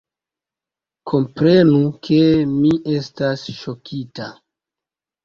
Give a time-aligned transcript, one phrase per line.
[1.11, 2.17] Komprenu, ke
[2.55, 4.31] mi estas ŝokita!